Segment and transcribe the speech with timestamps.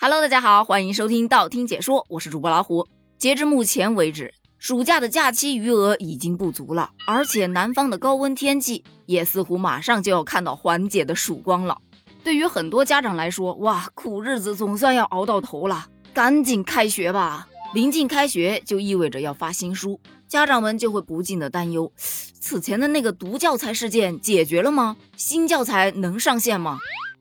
[0.00, 2.86] Hello，大家好，欢迎收听道听解说，我是主播老虎。
[3.18, 11.76] 截至目前为止，暑假的假期余额已经不足了，而且南方的高温天气也似乎马上就要看到缓解的曙光了。
[12.22, 17.48] 对于很多家长来说，哇，苦日子总算要熬到头了，赶紧开学吧！
[17.74, 24.96] 临近开学就意味着要发新书，家长们就会不禁的担忧：此前的那个毒教材事件解决了吗？
[25.16, 26.78] 新教材能上线吗？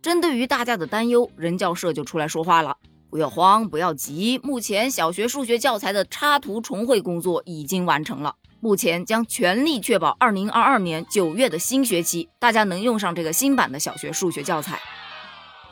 [0.08, 2.78] 针对于大家的担忧，人教社就出来说话了：
[3.10, 4.39] 不要慌，不要急。
[4.42, 14.80] 目前小学数学教材的插图重绘工作已经完成了，目前将全力确保二零二二年九月的新学期大家能用上这个新版的小学数学教材。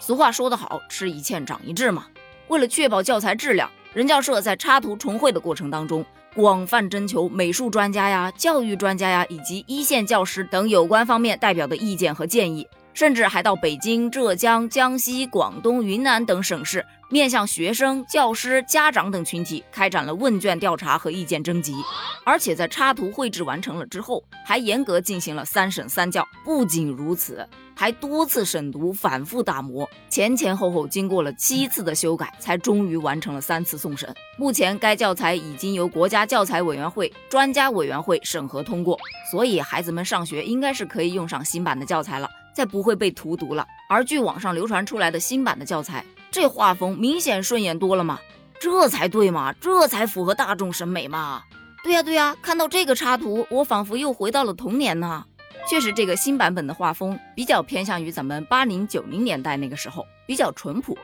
[0.02, 2.08] 俗话说得好，吃一堑长一智嘛。
[2.49, 6.05] 为了确保教材质量，人教社在插图重绘的过程当中，
[6.36, 12.67] 广泛征求美术专家呀、教育专家呀以及一线教师等有关方面代表的意见和建议。
[12.95, 21.75] 甚至还到北京、浙江、江西、广东、云南等省市，面向学生、教师、家长等群体开展了问卷调查和意见征集。
[22.23, 26.25] 而且在插图绘制完成了之后，还严格进行了三审三校。
[26.45, 34.09] 不仅如此，还多次审读、反复打磨，前前后后经过了七次的修改，才终于完成了三次送审。
[34.38, 38.97] 目前该教材已经由国家教材委员会专家委员会审核通过，
[39.30, 42.30] 所以孩子们上学应该是可以用上新版的教材了。
[42.56, 43.67] 再不会被荼毒了。
[43.89, 48.20] 而据网上流传出来的新版的教材，这画风明显顺眼多了嘛？
[48.59, 51.44] 这才对嘛，这才符合大众审美嘛。
[51.84, 55.25] 对呀对呀，看到这个插图，我仿佛又回到了童年呢。
[55.70, 60.97] 确实，这个新版本的画风比较偏向于咱们八零九零年代那个时候，比较淳朴。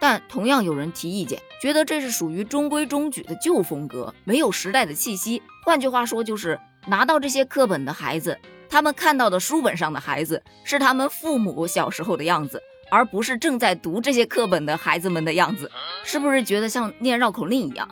[0.00, 5.42] 但同样有人提意见，觉得这是属于中规中矩的旧风格，没有时代的气息。
[5.64, 8.38] 换句话说，就是拿到这些课本的孩子。
[8.68, 15.70] 他们看到的书本上的孩子是他们父母小时候的样子，而不是正在读这些课本的孩子们的样子，
[16.04, 17.88] 是不是觉得像念绕口令一样？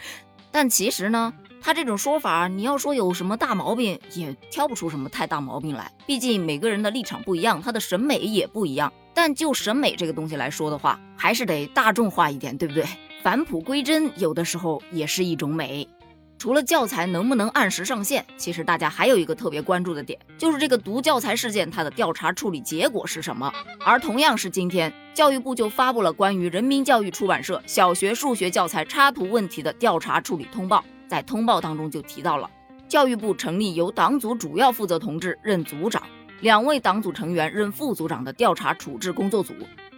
[0.50, 5.90] 但其实呢，他这种说法，你要说有什么大毛病，也挑不出什么太大毛病来。
[6.06, 8.92] 毕竟每个人的立场不一样，他的审美也不一样。
[9.12, 12.84] 但就审美这个东西来说的话，还是得大众化一点，对不对？
[13.22, 15.88] 返璞归真，有的时候也是一种美。
[16.36, 23.50] 除了教材能不能按时上线，其实大家还有一个特别关注的点，就是这个毒教材事件它的调查处理结果是什么。
[23.84, 30.84] 而同样是今天，教育部就发布了关于人民教育出版社小学数学教材插图问题的调查处理通报。
[31.08, 32.50] 在通报当中就提到了，
[32.88, 36.02] 教育部成立由党组主要负责同志任组长，
[36.40, 39.54] 两位党组成员任副组长的调查处置工作组，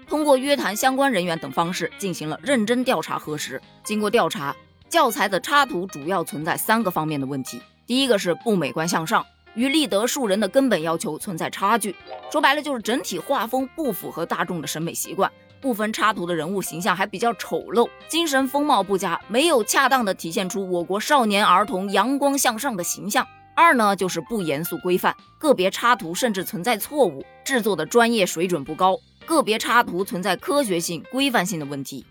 [0.07, 3.61] 通过约谈相关人员等方式进行了认真调查核实。
[3.83, 4.55] 经过调查。
[4.89, 9.25] 教材的插图主要存在三个方面的问题，第一个是不美观向上，
[9.55, 11.95] 与立德树人的根本要求存在差距。
[12.31, 15.31] 说白了就是整体画风不符合大众的审美习惯，
[15.61, 23.27] 部分插图的人物形象还比较丑陋，精神风貌不佳，没有恰当的体现出我国少年儿童阳光向上的形象。
[23.57, 32.05] 二呢就是不严肃规范，个别插图甚至存在错误，制作的专业水准不高，个别插图存在科学性、规范性的问题。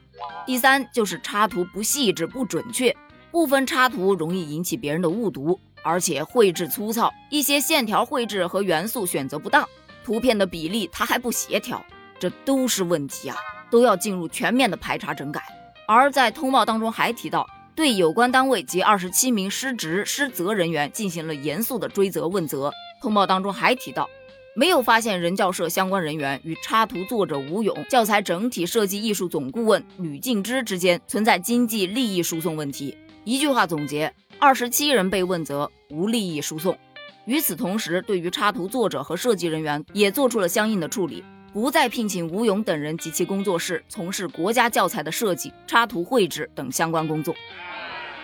[0.46, 2.96] 第三就是插图不细致不准确，
[3.32, 9.68] 部分插图容易引起别人的误读，而且绘制粗糙，一些线条绘制和元素选择不当，
[10.04, 11.84] 图片的比例它还不协调，
[12.20, 13.36] 这都是问题啊，
[13.70, 15.42] 都要进入全面的排查整改。
[15.88, 22.72] 而在通报当中还提到，对有关单位及二十七名失职失责人员进行了严肃的追责问责。
[23.02, 24.10] 通报当中还提到。
[24.58, 32.98] 没有发现人教社相关人员与插图作者吴勇、教材整体设计艺术总顾问吕静之之间存在经济利益输送问题。
[33.26, 36.78] 一句话总结：二十七人被问责，无利益输送。
[37.26, 47.36] 与此同时，对于插图作者和设计人员也做出了相应的处理，不再聘请吴勇等人及其工作室从事国家教材的设计、插图绘制等相关工作。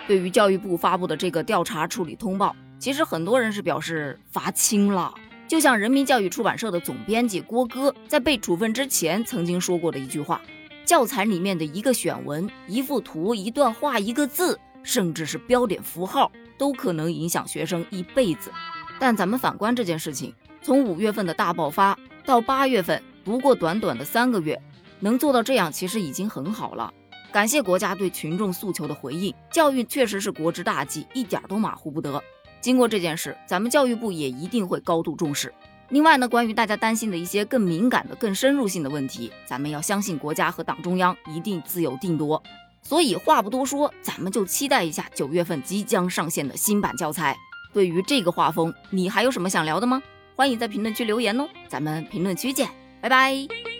[0.07, 5.13] 对于教育部发布的这个调查处理通报，其实很多人是表示罚轻了。
[5.51, 10.41] 就像人民教育出版社的总编辑郭哥在被处分之前曾经说过的一句话：
[10.85, 18.49] 教材里面的一个选文、一幅图、一段话、一个字，甚至是标点符号，都可能影响学生一辈子。
[18.97, 24.57] 但咱们反观这件事情，从五月份的大爆发到八月份，不过短短的三个月，
[25.01, 26.93] 能做到这样，其实已经很好了。
[27.29, 32.23] 感谢国家对群众诉求的回应，教育确实是国之大计，一点都马虎不得。
[32.61, 35.53] 经过这件事，咱们教育部也一定会高度重视。
[35.89, 42.41] 另外呢，关于大家担心的一些更敏感的、更深入性的问题，咱们要相信国家和党中央一定自有定夺。
[42.81, 47.35] 所以话不多说，咱们就期待一下九月份即将上线的新版教材。
[47.73, 50.01] 对于这个画风，你还有什么想聊的吗？
[50.35, 52.69] 欢迎在评论区留言哦，咱们评论区见，
[53.01, 53.70] 拜拜。